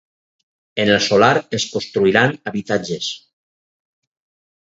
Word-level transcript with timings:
En 0.83 0.89
el 0.93 1.01
solar 1.07 1.35
es 1.57 1.67
construiran 1.75 2.33
habitatges. 2.53 3.11